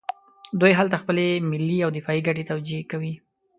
دوی 0.59 0.73
هلته 0.79 0.95
خپلې 1.03 1.27
ملي 1.51 1.77
او 1.85 1.89
دفاعي 1.97 2.21
ګټې 2.27 2.43
توجیه 2.51 2.81
کوي. 2.91 3.13